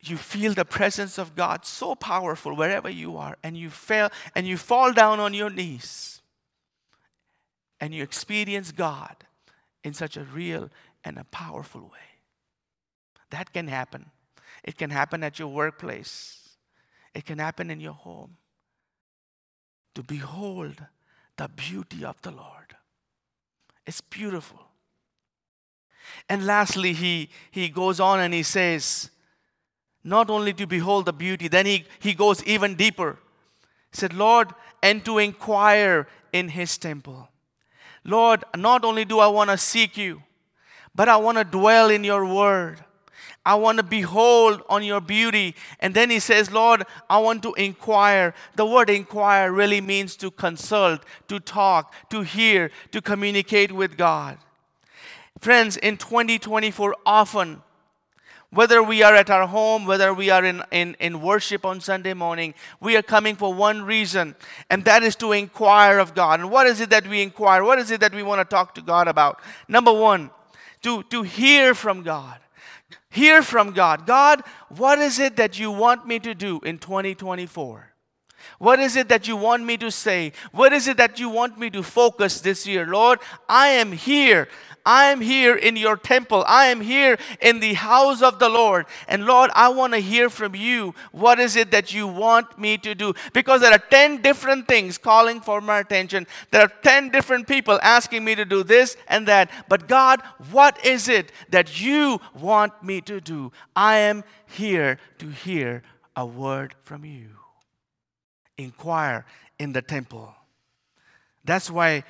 you 0.00 0.16
feel 0.16 0.54
the 0.54 0.64
presence 0.64 1.18
of 1.18 1.36
God 1.36 1.64
so 1.64 1.94
powerful 1.94 2.56
wherever 2.56 2.88
you 2.88 3.16
are, 3.16 3.36
and 3.42 3.56
you 3.56 3.70
fail 3.70 4.10
and 4.34 4.46
you 4.46 4.56
fall 4.56 4.92
down 4.92 5.20
on 5.20 5.34
your 5.34 5.50
knees 5.50 6.20
and 7.80 7.94
you 7.94 8.02
experience 8.02 8.72
God 8.72 9.16
in 9.82 9.94
such 9.94 10.16
a 10.16 10.22
real 10.22 10.70
and 11.02 11.18
a 11.18 11.24
powerful 11.24 11.80
way. 11.80 12.08
That 13.30 13.52
can 13.52 13.68
happen. 13.68 14.10
It 14.62 14.76
can 14.76 14.90
happen 14.90 15.24
at 15.24 15.38
your 15.38 15.48
workplace, 15.48 16.56
it 17.14 17.24
can 17.24 17.38
happen 17.38 17.70
in 17.70 17.80
your 17.80 17.94
home. 17.94 18.36
To 19.94 20.02
behold 20.02 20.76
the 21.36 21.48
beauty 21.48 22.04
of 22.04 22.20
the 22.22 22.30
Lord. 22.30 22.76
It's 23.86 24.00
beautiful. 24.00 24.60
And 26.28 26.46
lastly, 26.46 26.92
he, 26.92 27.30
he 27.50 27.68
goes 27.68 27.98
on 28.00 28.20
and 28.20 28.32
he 28.32 28.42
says, 28.42 29.10
not 30.02 30.30
only 30.30 30.52
to 30.54 30.66
behold 30.66 31.06
the 31.06 31.12
beauty, 31.12 31.48
then 31.48 31.66
he, 31.66 31.84
he 31.98 32.14
goes 32.14 32.42
even 32.44 32.74
deeper. 32.74 33.18
He 33.90 33.98
said, 33.98 34.14
Lord, 34.14 34.48
and 34.82 35.04
to 35.04 35.18
inquire 35.18 36.06
in 36.32 36.48
his 36.48 36.78
temple. 36.78 37.28
Lord, 38.04 38.44
not 38.56 38.84
only 38.84 39.04
do 39.04 39.18
I 39.18 39.26
want 39.28 39.50
to 39.50 39.58
seek 39.58 39.96
you, 39.96 40.22
but 40.94 41.08
I 41.08 41.16
want 41.16 41.38
to 41.38 41.44
dwell 41.44 41.90
in 41.90 42.04
your 42.04 42.24
word. 42.24 42.84
I 43.44 43.54
want 43.54 43.78
to 43.78 43.82
behold 43.82 44.62
on 44.68 44.82
your 44.82 45.00
beauty. 45.00 45.54
And 45.80 45.94
then 45.94 46.10
he 46.10 46.20
says, 46.20 46.50
Lord, 46.50 46.84
I 47.08 47.18
want 47.18 47.42
to 47.44 47.54
inquire. 47.54 48.34
The 48.56 48.66
word 48.66 48.90
inquire 48.90 49.50
really 49.50 49.80
means 49.80 50.14
to 50.16 50.30
consult, 50.30 51.02
to 51.28 51.40
talk, 51.40 51.94
to 52.10 52.20
hear, 52.22 52.70
to 52.92 53.00
communicate 53.00 53.72
with 53.72 53.96
God. 53.96 54.38
Friends, 55.40 55.78
in 55.78 55.96
2024, 55.96 56.94
often 57.06 57.62
whether 58.52 58.82
we 58.82 59.02
are 59.02 59.14
at 59.14 59.30
our 59.30 59.46
home, 59.46 59.86
whether 59.86 60.12
we 60.12 60.28
are 60.28 60.44
in, 60.44 60.62
in, 60.72 60.96
in 60.98 61.22
worship 61.22 61.64
on 61.64 61.80
Sunday 61.80 62.14
morning, 62.14 62.52
we 62.80 62.96
are 62.96 63.02
coming 63.02 63.36
for 63.36 63.54
one 63.54 63.82
reason, 63.82 64.34
and 64.68 64.84
that 64.84 65.04
is 65.04 65.14
to 65.16 65.32
inquire 65.32 65.98
of 65.98 66.14
God. 66.14 66.40
And 66.40 66.50
what 66.50 66.66
is 66.66 66.80
it 66.80 66.90
that 66.90 67.06
we 67.06 67.22
inquire? 67.22 67.62
What 67.62 67.78
is 67.78 67.92
it 67.92 68.00
that 68.00 68.12
we 68.12 68.24
want 68.24 68.40
to 68.40 68.44
talk 68.44 68.74
to 68.74 68.82
God 68.82 69.06
about? 69.06 69.40
Number 69.68 69.92
one, 69.92 70.30
to, 70.82 71.04
to 71.04 71.22
hear 71.22 71.74
from 71.74 72.02
God. 72.02 72.38
Hear 73.10 73.42
from 73.42 73.72
God. 73.72 74.06
God, 74.06 74.42
what 74.68 74.98
is 75.00 75.18
it 75.18 75.36
that 75.36 75.58
you 75.58 75.70
want 75.70 76.06
me 76.06 76.20
to 76.20 76.34
do 76.34 76.60
in 76.60 76.78
2024? 76.78 77.89
What 78.58 78.78
is 78.78 78.96
it 78.96 79.08
that 79.08 79.28
you 79.28 79.36
want 79.36 79.64
me 79.64 79.76
to 79.78 79.90
say? 79.90 80.32
What 80.52 80.72
is 80.72 80.88
it 80.88 80.96
that 80.96 81.18
you 81.18 81.28
want 81.28 81.58
me 81.58 81.70
to 81.70 81.82
focus 81.82 82.40
this 82.40 82.66
year? 82.66 82.86
Lord, 82.86 83.18
I 83.48 83.68
am 83.68 83.92
here. 83.92 84.48
I 84.84 85.06
am 85.06 85.20
here 85.20 85.54
in 85.56 85.76
your 85.76 85.96
temple. 85.96 86.44
I 86.46 86.66
am 86.66 86.80
here 86.80 87.18
in 87.40 87.60
the 87.60 87.74
house 87.74 88.22
of 88.22 88.38
the 88.38 88.48
Lord. 88.48 88.86
And 89.08 89.26
Lord, 89.26 89.50
I 89.54 89.68
want 89.68 89.92
to 89.92 89.98
hear 89.98 90.30
from 90.30 90.54
you. 90.54 90.94
What 91.12 91.38
is 91.38 91.56
it 91.56 91.70
that 91.70 91.92
you 91.92 92.06
want 92.06 92.58
me 92.58 92.78
to 92.78 92.94
do? 92.94 93.14
Because 93.32 93.60
there 93.60 93.72
are 93.72 93.78
10 93.78 94.22
different 94.22 94.66
things 94.66 94.98
calling 94.98 95.40
for 95.40 95.60
my 95.60 95.80
attention. 95.80 96.26
There 96.50 96.62
are 96.62 96.72
10 96.82 97.10
different 97.10 97.46
people 97.46 97.78
asking 97.82 98.24
me 98.24 98.34
to 98.34 98.44
do 98.44 98.62
this 98.62 98.96
and 99.08 99.28
that. 99.28 99.50
But 99.68 99.86
God, 99.88 100.22
what 100.50 100.84
is 100.84 101.08
it 101.08 101.32
that 101.50 101.80
you 101.80 102.20
want 102.34 102.82
me 102.82 103.00
to 103.02 103.20
do? 103.20 103.52
I 103.76 103.98
am 103.98 104.24
here 104.46 104.98
to 105.18 105.28
hear 105.28 105.82
a 106.16 106.24
word 106.24 106.74
from 106.82 107.04
you. 107.04 107.39
Inquire 108.62 109.24
in 109.58 109.72
the 109.72 109.82
temple. 109.82 110.34
That's 111.44 111.70
why 111.70 112.04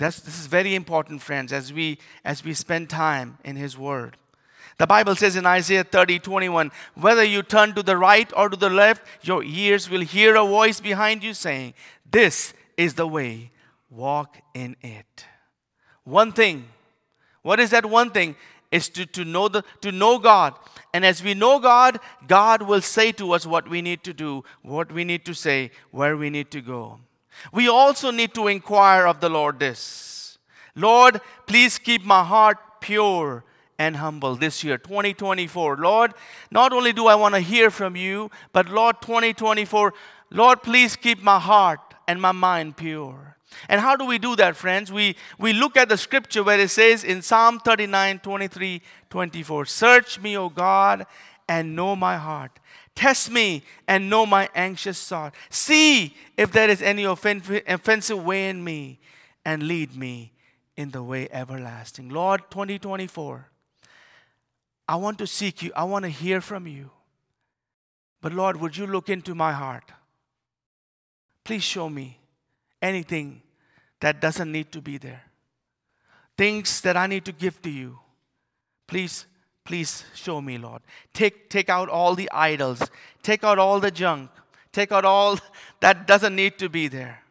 that's, 0.00 0.20
this 0.20 0.40
is 0.40 0.46
very 0.46 0.74
important, 0.74 1.20
friends, 1.20 1.52
as 1.52 1.74
we, 1.74 1.98
as 2.24 2.42
we 2.42 2.54
spend 2.54 2.88
time 2.88 3.36
in 3.44 3.56
His 3.56 3.76
Word. 3.76 4.16
The 4.78 4.86
Bible 4.86 5.14
says 5.14 5.36
in 5.36 5.44
Isaiah 5.44 5.84
30, 5.84 6.20
21, 6.20 6.72
whether 6.94 7.22
you 7.22 7.42
turn 7.42 7.74
to 7.74 7.82
the 7.82 7.98
right 7.98 8.32
or 8.34 8.48
to 8.48 8.56
the 8.56 8.70
left, 8.70 9.02
your 9.20 9.44
ears 9.44 9.90
will 9.90 10.00
hear 10.00 10.36
a 10.36 10.46
voice 10.46 10.80
behind 10.80 11.22
you 11.22 11.34
saying, 11.34 11.74
This 12.10 12.54
is 12.78 12.94
the 12.94 13.06
way, 13.06 13.50
walk 13.90 14.38
in 14.54 14.74
it. 14.80 15.26
One 16.04 16.32
thing. 16.32 16.64
What 17.42 17.60
is 17.60 17.68
that 17.70 17.84
one 17.84 18.10
thing? 18.10 18.36
Is 18.70 18.88
to, 18.90 19.06
to, 19.06 19.24
know 19.24 19.48
the, 19.48 19.64
to 19.80 19.90
know 19.92 20.18
God. 20.18 20.54
And 20.92 21.04
as 21.04 21.22
we 21.22 21.34
know 21.34 21.58
God, 21.58 21.98
God 22.26 22.62
will 22.62 22.80
say 22.80 23.12
to 23.12 23.32
us 23.32 23.46
what 23.46 23.68
we 23.68 23.82
need 23.82 24.04
to 24.04 24.12
do, 24.12 24.44
what 24.62 24.92
we 24.92 25.04
need 25.04 25.24
to 25.24 25.34
say, 25.34 25.70
where 25.90 26.16
we 26.16 26.30
need 26.30 26.50
to 26.52 26.60
go. 26.60 27.00
We 27.52 27.68
also 27.68 28.10
need 28.10 28.34
to 28.34 28.48
inquire 28.48 29.06
of 29.06 29.20
the 29.20 29.28
Lord 29.28 29.58
this 29.58 30.38
Lord, 30.76 31.20
please 31.46 31.78
keep 31.78 32.04
my 32.04 32.22
heart 32.22 32.58
pure 32.80 33.44
and 33.78 33.96
humble 33.96 34.36
this 34.36 34.62
year, 34.62 34.78
2024. 34.78 35.76
Lord, 35.76 36.14
not 36.50 36.72
only 36.72 36.92
do 36.92 37.06
I 37.06 37.14
want 37.14 37.34
to 37.34 37.40
hear 37.40 37.70
from 37.70 37.96
you, 37.96 38.30
but 38.52 38.68
Lord, 38.68 39.00
2024, 39.00 39.94
Lord, 40.30 40.62
please 40.62 40.96
keep 40.96 41.22
my 41.22 41.38
heart 41.38 41.80
and 42.06 42.20
my 42.20 42.32
mind 42.32 42.76
pure. 42.76 43.36
And 43.68 43.80
how 43.80 43.96
do 43.96 44.04
we 44.04 44.18
do 44.18 44.36
that, 44.36 44.56
friends? 44.56 44.92
We, 44.92 45.16
we 45.38 45.52
look 45.52 45.76
at 45.76 45.88
the 45.88 45.96
scripture 45.96 46.42
where 46.42 46.58
it 46.58 46.70
says 46.70 47.04
in 47.04 47.22
Psalm 47.22 47.58
39, 47.60 48.20
23, 48.20 48.82
24, 49.08 49.64
Search 49.66 50.20
me, 50.20 50.36
O 50.36 50.48
God, 50.48 51.06
and 51.48 51.74
know 51.74 51.96
my 51.96 52.16
heart. 52.16 52.52
Test 52.94 53.30
me 53.30 53.62
and 53.88 54.10
know 54.10 54.26
my 54.26 54.48
anxious 54.54 55.08
thought. 55.08 55.34
See 55.48 56.14
if 56.36 56.52
there 56.52 56.68
is 56.68 56.82
any 56.82 57.04
offensive 57.04 58.24
way 58.24 58.48
in 58.48 58.62
me, 58.62 59.00
and 59.44 59.62
lead 59.62 59.96
me 59.96 60.32
in 60.76 60.90
the 60.90 61.02
way 61.02 61.28
everlasting. 61.30 62.08
Lord, 62.08 62.42
2024, 62.50 63.48
I 64.88 64.96
want 64.96 65.18
to 65.18 65.26
seek 65.26 65.62
you. 65.62 65.72
I 65.74 65.84
want 65.84 66.04
to 66.04 66.08
hear 66.08 66.40
from 66.40 66.66
you. 66.66 66.90
But 68.20 68.32
Lord, 68.32 68.56
would 68.56 68.76
you 68.76 68.86
look 68.86 69.08
into 69.08 69.34
my 69.34 69.52
heart? 69.52 69.84
Please 71.44 71.62
show 71.62 71.88
me 71.88 72.19
anything 72.82 73.42
that 74.00 74.20
doesn't 74.20 74.50
need 74.50 74.72
to 74.72 74.80
be 74.80 74.98
there. 74.98 75.22
Things 76.36 76.80
that 76.80 76.96
I 76.96 77.06
need 77.06 77.24
to 77.26 77.32
give 77.32 77.60
to 77.62 77.70
you. 77.70 77.98
Please, 78.86 79.26
please 79.64 80.04
show 80.14 80.40
me, 80.40 80.58
Lord. 80.58 80.82
Take, 81.12 81.50
take 81.50 81.68
out 81.68 81.88
all 81.88 82.14
the 82.14 82.30
idols, 82.32 82.82
take 83.22 83.44
out 83.44 83.58
all 83.58 83.78
the 83.78 83.90
junk, 83.90 84.30
take 84.72 84.90
out 84.90 85.04
all 85.04 85.38
that 85.80 86.06
doesn't 86.06 86.34
need 86.34 86.58
to 86.58 86.68
be 86.68 86.88
there. 86.88 87.22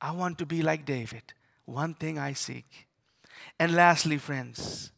I 0.00 0.12
want 0.12 0.38
to 0.38 0.46
be 0.46 0.62
like 0.62 0.84
David. 0.86 1.22
One 1.66 1.94
thing 1.94 2.18
I 2.18 2.32
seek. 2.32 2.86
And 3.58 3.74
lastly, 3.74 4.16
friends, 4.16 4.92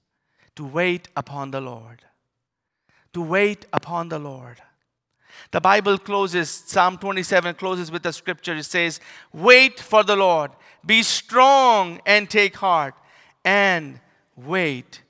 to 0.56 0.64
wait 0.64 1.08
upon 1.16 1.50
the 1.50 1.60
Lord. 1.60 2.02
To 3.14 3.22
wait 3.22 3.66
upon 3.72 4.08
the 4.08 4.18
Lord. 4.18 4.62
The 5.50 5.60
Bible 5.60 5.98
closes, 5.98 6.50
Psalm 6.50 6.98
27 6.98 7.54
closes 7.54 7.90
with 7.90 8.04
a 8.06 8.12
scripture. 8.12 8.54
It 8.54 8.64
says, 8.64 9.00
Wait 9.32 9.80
for 9.80 10.02
the 10.02 10.16
Lord, 10.16 10.52
be 10.84 11.02
strong 11.02 12.00
and 12.06 12.28
take 12.28 12.56
heart, 12.56 12.94
and 13.44 14.00
wait 14.36 15.02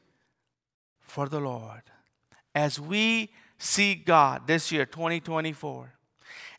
for 1.00 1.28
the 1.28 1.40
Lord. 1.40 1.82
As 2.54 2.80
we 2.80 3.30
seek 3.58 4.04
God 4.04 4.46
this 4.46 4.72
year, 4.72 4.86
2024, 4.86 5.92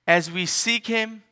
as 0.07 0.31
we 0.31 0.45
seek 0.45 0.87
Him, 0.87 1.23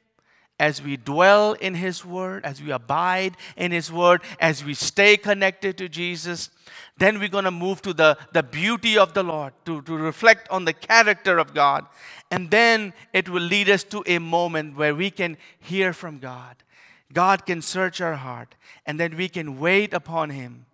as 0.62 0.80
we 0.80 0.96
dwell 0.96 1.54
in 1.54 1.74
His 1.74 2.06
Word, 2.06 2.46
as 2.46 2.62
we 2.62 2.70
abide 2.70 3.36
in 3.58 3.72
His 3.72 3.92
Word, 3.92 4.22
as 4.40 4.64
we 4.64 4.76
stay 4.76 5.18
connected 5.18 5.76
to 5.80 5.90
Jesus, 5.90 6.52
then 7.00 7.18
we're 7.18 7.30
going 7.30 7.46
to 7.46 7.52
move 7.52 7.82
to 7.82 7.94
the, 7.94 8.16
the 8.32 8.44
beauty 8.44 8.96
of 8.96 9.16
the 9.16 9.24
Lord, 9.24 9.54
to, 9.66 9.82
to 9.82 9.98
reflect 9.98 10.48
on 10.50 10.66
the 10.66 10.74
character 10.74 11.40
of 11.40 11.56
God. 11.56 11.88
And 12.30 12.52
then 12.52 12.94
it 13.12 13.28
will 13.28 13.42
lead 13.42 13.72
us 13.72 13.84
to 13.86 14.04
a 14.06 14.20
moment 14.20 14.78
where 14.78 14.94
we 14.94 15.10
can 15.10 15.36
hear 15.60 15.94
from 15.94 16.20
God. 16.20 16.58
God 17.12 17.48
can 17.48 17.64
search 17.64 18.00
our 18.00 18.18
heart, 18.18 18.54
and 18.86 19.00
then 19.00 19.18
we 19.18 19.30
can 19.30 19.60
wait 19.60 19.96
upon 19.96 20.30
Him, 20.30 20.68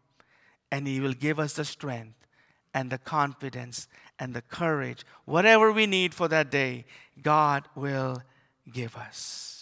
and 0.69 0.85
He 0.85 0.99
will 0.99 1.13
give 1.13 1.39
us 1.39 1.53
the 1.53 1.63
strength 1.63 2.27
and 2.73 2.89
the 2.89 2.97
confidence 2.97 3.87
and 4.19 4.33
the 4.33 4.41
courage. 4.41 5.05
Whatever 5.23 5.71
we 5.71 5.87
need 5.87 6.13
for 6.13 6.27
that 6.27 6.51
day, 6.51 6.83
God 7.21 7.63
will 7.73 8.21
give 8.69 8.97
us. 8.97 9.56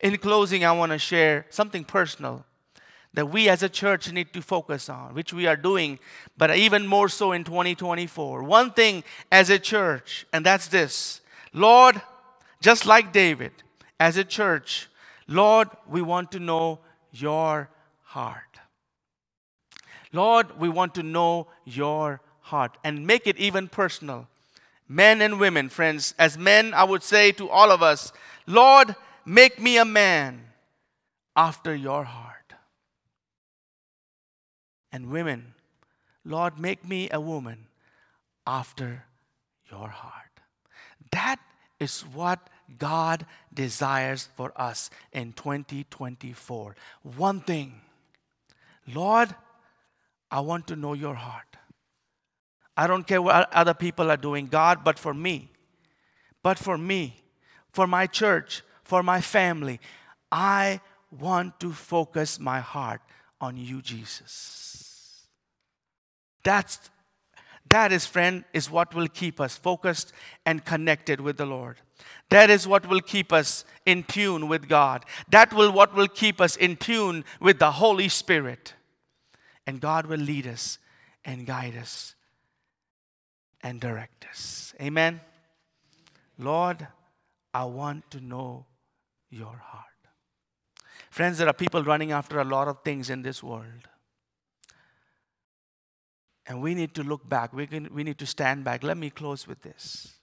In 0.00 0.16
closing, 0.18 0.64
I 0.64 0.72
want 0.72 0.92
to 0.92 0.98
share 0.98 1.46
something 1.50 1.84
personal 1.84 2.44
that 3.14 3.26
we 3.26 3.48
as 3.48 3.62
a 3.62 3.68
church 3.68 4.12
need 4.12 4.32
to 4.32 4.42
focus 4.42 4.88
on, 4.88 5.14
which 5.14 5.32
we 5.32 5.46
are 5.46 5.56
doing, 5.56 5.98
but 6.36 6.54
even 6.56 6.86
more 6.86 7.08
so 7.08 7.32
in 7.32 7.42
2024. 7.42 8.42
One 8.42 8.70
thing 8.70 9.02
as 9.32 9.50
a 9.50 9.58
church, 9.58 10.26
and 10.32 10.44
that's 10.44 10.68
this 10.68 11.20
Lord, 11.52 12.00
just 12.60 12.86
like 12.86 13.12
David, 13.12 13.52
as 13.98 14.16
a 14.16 14.24
church, 14.24 14.88
Lord, 15.26 15.68
we 15.88 16.02
want 16.02 16.30
to 16.32 16.38
know 16.38 16.80
your 17.12 17.70
heart. 18.02 18.42
Lord, 20.12 20.58
we 20.58 20.68
want 20.68 20.94
to 20.94 21.02
know 21.02 21.48
your 21.64 22.20
heart 22.40 22.76
and 22.82 23.06
make 23.06 23.26
it 23.26 23.36
even 23.36 23.68
personal. 23.68 24.28
Men 24.88 25.20
and 25.20 25.38
women, 25.38 25.68
friends, 25.68 26.14
as 26.18 26.38
men, 26.38 26.72
I 26.72 26.84
would 26.84 27.02
say 27.02 27.32
to 27.32 27.48
all 27.50 27.70
of 27.70 27.82
us, 27.82 28.12
Lord, 28.46 28.96
Make 29.28 29.60
me 29.60 29.76
a 29.76 29.84
man 29.84 30.40
after 31.36 31.74
your 31.74 32.04
heart. 32.04 32.54
And 34.90 35.10
women, 35.10 35.52
Lord, 36.24 36.58
make 36.58 36.82
me 36.88 37.10
a 37.12 37.20
woman 37.20 37.66
after 38.46 39.04
your 39.70 39.90
heart. 39.90 40.40
That 41.12 41.36
is 41.78 42.00
what 42.00 42.48
God 42.78 43.26
desires 43.52 44.30
for 44.34 44.50
us 44.56 44.88
in 45.12 45.34
2024. 45.34 46.74
One 47.02 47.40
thing, 47.42 47.82
Lord, 48.86 49.34
I 50.30 50.40
want 50.40 50.66
to 50.68 50.76
know 50.76 50.94
your 50.94 51.16
heart. 51.16 51.58
I 52.78 52.86
don't 52.86 53.06
care 53.06 53.20
what 53.20 53.52
other 53.52 53.74
people 53.74 54.10
are 54.10 54.16
doing, 54.16 54.46
God, 54.46 54.84
but 54.84 54.98
for 54.98 55.12
me, 55.12 55.50
but 56.42 56.58
for 56.58 56.78
me, 56.78 57.16
for 57.70 57.86
my 57.86 58.06
church, 58.06 58.62
for 58.88 59.02
my 59.02 59.20
family. 59.20 59.80
I 60.32 60.80
want 61.10 61.60
to 61.60 61.72
focus 61.72 62.40
my 62.40 62.60
heart 62.60 63.02
on 63.40 63.56
you, 63.56 63.82
Jesus. 63.82 65.26
That's 66.42 66.90
that 67.70 67.92
is, 67.92 68.06
friend, 68.06 68.44
is 68.54 68.70
what 68.70 68.94
will 68.94 69.08
keep 69.08 69.40
us 69.40 69.58
focused 69.58 70.14
and 70.46 70.64
connected 70.64 71.20
with 71.20 71.36
the 71.36 71.44
Lord. 71.44 71.76
That 72.30 72.48
is 72.48 72.66
what 72.66 72.88
will 72.88 73.02
keep 73.02 73.30
us 73.30 73.66
in 73.84 74.04
tune 74.04 74.48
with 74.48 74.68
God. 74.68 75.04
That 75.28 75.52
will 75.52 75.70
what 75.70 75.94
will 75.94 76.08
keep 76.08 76.40
us 76.40 76.56
in 76.56 76.76
tune 76.76 77.26
with 77.40 77.58
the 77.58 77.72
Holy 77.72 78.08
Spirit. 78.08 78.72
And 79.66 79.82
God 79.82 80.06
will 80.06 80.20
lead 80.20 80.46
us 80.46 80.78
and 81.26 81.46
guide 81.46 81.76
us 81.76 82.14
and 83.62 83.80
direct 83.80 84.26
us. 84.30 84.72
Amen. 84.80 85.20
Lord, 86.38 86.86
I 87.52 87.64
want 87.64 88.10
to 88.12 88.20
know 88.20 88.64
your 89.30 89.56
heart. 89.56 89.84
Friends, 91.10 91.38
there 91.38 91.48
are 91.48 91.54
people 91.54 91.82
running 91.82 92.12
after 92.12 92.38
a 92.38 92.44
lot 92.44 92.68
of 92.68 92.82
things 92.84 93.10
in 93.10 93.22
this 93.22 93.42
world. 93.42 93.88
And 96.46 96.62
we 96.62 96.74
need 96.74 96.94
to 96.94 97.02
look 97.02 97.28
back. 97.28 97.52
We, 97.52 97.66
can, 97.66 97.88
we 97.92 98.04
need 98.04 98.18
to 98.18 98.26
stand 98.26 98.64
back. 98.64 98.82
Let 98.82 98.96
me 98.96 99.10
close 99.10 99.46
with 99.46 99.62
this 99.62 100.14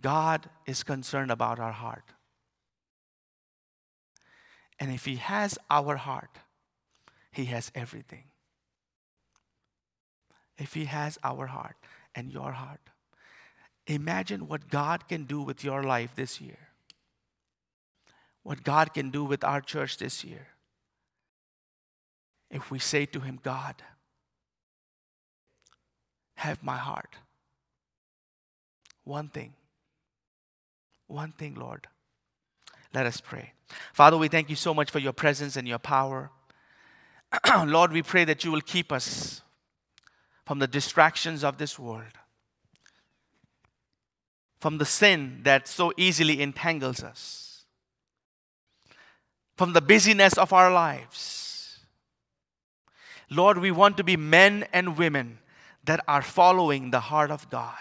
God 0.00 0.48
is 0.66 0.82
concerned 0.82 1.30
about 1.30 1.58
our 1.58 1.72
heart. 1.72 2.04
And 4.80 4.92
if 4.92 5.04
He 5.04 5.16
has 5.16 5.58
our 5.70 5.96
heart, 5.96 6.38
He 7.30 7.44
has 7.46 7.70
everything. 7.74 8.24
If 10.58 10.74
He 10.74 10.86
has 10.86 11.18
our 11.22 11.46
heart 11.46 11.76
and 12.14 12.32
your 12.32 12.52
heart, 12.52 12.80
imagine 13.86 14.48
what 14.48 14.68
God 14.68 15.08
can 15.08 15.24
do 15.24 15.40
with 15.40 15.62
your 15.62 15.82
life 15.82 16.14
this 16.16 16.40
year 16.40 16.63
what 18.44 18.62
God 18.62 18.94
can 18.94 19.10
do 19.10 19.24
with 19.24 19.42
our 19.42 19.60
church 19.60 19.96
this 19.96 20.22
year. 20.22 20.46
If 22.50 22.70
we 22.70 22.78
say 22.78 23.06
to 23.06 23.20
Him, 23.20 23.40
God, 23.42 23.74
have 26.36 26.62
my 26.62 26.76
heart. 26.76 27.16
One 29.02 29.28
thing. 29.28 29.54
One 31.06 31.32
thing, 31.32 31.54
Lord. 31.54 31.88
Let 32.92 33.06
us 33.06 33.20
pray. 33.20 33.54
Father, 33.92 34.16
we 34.16 34.28
thank 34.28 34.50
you 34.50 34.56
so 34.56 34.72
much 34.72 34.90
for 34.90 34.98
your 34.98 35.12
presence 35.12 35.56
and 35.56 35.66
your 35.66 35.78
power. 35.78 36.30
Lord, 37.66 37.92
we 37.92 38.02
pray 38.02 38.24
that 38.24 38.44
you 38.44 38.52
will 38.52 38.60
keep 38.60 38.92
us 38.92 39.40
from 40.44 40.58
the 40.58 40.66
distractions 40.66 41.42
of 41.42 41.56
this 41.56 41.78
world, 41.78 42.12
from 44.60 44.76
the 44.76 44.84
sin 44.84 45.40
that 45.44 45.66
so 45.66 45.92
easily 45.96 46.42
entangles 46.42 47.02
us 47.02 47.43
from 49.56 49.72
the 49.72 49.80
busyness 49.80 50.36
of 50.36 50.52
our 50.52 50.72
lives. 50.72 51.78
Lord, 53.30 53.58
we 53.58 53.70
want 53.70 53.96
to 53.96 54.04
be 54.04 54.16
men 54.16 54.66
and 54.72 54.96
women 54.96 55.38
that 55.84 56.00
are 56.08 56.22
following 56.22 56.90
the 56.90 57.00
heart 57.00 57.30
of 57.30 57.48
God. 57.50 57.78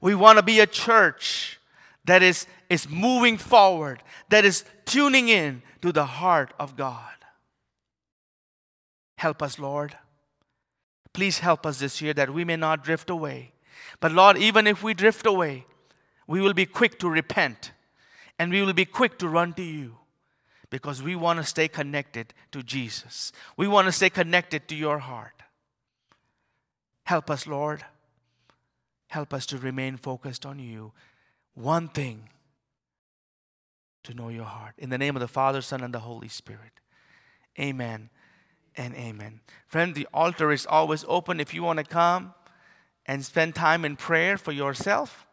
We 0.00 0.14
want 0.14 0.38
to 0.38 0.42
be 0.42 0.60
a 0.60 0.66
church 0.66 1.60
that 2.04 2.22
is, 2.22 2.46
is 2.68 2.88
moving 2.88 3.38
forward, 3.38 4.02
that 4.28 4.44
is 4.44 4.64
tuning 4.84 5.28
in 5.28 5.62
to 5.82 5.92
the 5.92 6.04
heart 6.04 6.52
of 6.58 6.76
God. 6.76 7.12
Help 9.16 9.42
us, 9.42 9.58
Lord. 9.58 9.96
Please 11.12 11.38
help 11.38 11.64
us 11.64 11.78
this 11.78 12.00
year 12.00 12.14
that 12.14 12.30
we 12.30 12.44
may 12.44 12.56
not 12.56 12.82
drift 12.82 13.10
away. 13.10 13.52
But 14.00 14.12
Lord, 14.12 14.36
even 14.36 14.66
if 14.66 14.82
we 14.82 14.94
drift 14.94 15.26
away, 15.26 15.66
we 16.26 16.40
will 16.40 16.54
be 16.54 16.66
quick 16.66 16.98
to 17.00 17.08
repent 17.08 17.72
and 18.38 18.50
we 18.50 18.62
will 18.62 18.72
be 18.72 18.84
quick 18.84 19.18
to 19.18 19.28
run 19.28 19.52
to 19.54 19.62
you 19.62 19.98
because 20.72 21.02
we 21.02 21.14
want 21.14 21.38
to 21.38 21.44
stay 21.44 21.68
connected 21.68 22.32
to 22.50 22.62
Jesus. 22.62 23.30
We 23.58 23.68
want 23.68 23.88
to 23.88 23.92
stay 23.92 24.08
connected 24.08 24.68
to 24.68 24.74
your 24.74 25.00
heart. 25.00 25.42
Help 27.04 27.30
us, 27.30 27.46
Lord. 27.46 27.84
Help 29.08 29.34
us 29.34 29.44
to 29.46 29.58
remain 29.58 29.98
focused 29.98 30.46
on 30.46 30.58
you. 30.58 30.92
One 31.52 31.88
thing 31.88 32.30
to 34.04 34.14
know 34.14 34.30
your 34.30 34.46
heart. 34.46 34.72
In 34.78 34.88
the 34.88 34.96
name 34.96 35.14
of 35.14 35.20
the 35.20 35.28
Father, 35.28 35.60
Son, 35.60 35.82
and 35.82 35.92
the 35.92 35.98
Holy 35.98 36.28
Spirit. 36.28 36.72
Amen 37.60 38.08
and 38.74 38.94
amen. 38.94 39.40
Friend, 39.66 39.94
the 39.94 40.08
altar 40.14 40.50
is 40.50 40.64
always 40.64 41.04
open 41.06 41.38
if 41.38 41.52
you 41.52 41.62
want 41.62 41.80
to 41.80 41.84
come 41.84 42.32
and 43.04 43.22
spend 43.22 43.54
time 43.54 43.84
in 43.84 43.96
prayer 43.96 44.38
for 44.38 44.52
yourself 44.52 45.26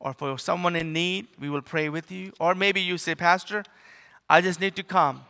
or 0.00 0.12
for 0.12 0.36
someone 0.36 0.74
in 0.74 0.92
need. 0.92 1.28
We 1.38 1.48
will 1.48 1.62
pray 1.62 1.88
with 1.88 2.10
you. 2.10 2.32
Or 2.40 2.56
maybe 2.56 2.80
you 2.80 2.98
say, 2.98 3.14
Pastor, 3.14 3.62
I 4.28 4.40
just 4.40 4.60
need 4.60 4.76
to 4.76 4.82
come 4.82 5.24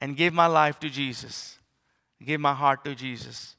and 0.00 0.16
give 0.16 0.34
my 0.34 0.46
life 0.46 0.78
to 0.80 0.90
Jesus, 0.90 1.58
give 2.24 2.40
my 2.40 2.54
heart 2.54 2.84
to 2.84 2.94
Jesus. 2.94 3.56